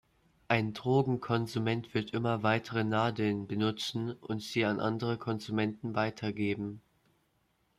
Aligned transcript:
Ein 0.47 0.73
Drogenkonsument 0.73 1.93
wird 1.93 2.09
immer 2.09 2.41
weitere 2.41 2.83
Nadeln 2.83 3.45
benutzen 3.45 4.13
und 4.13 4.41
sie 4.41 4.65
an 4.65 4.79
andere 4.79 5.19
Konsumenten 5.19 5.93
weitergeben. 5.93 6.81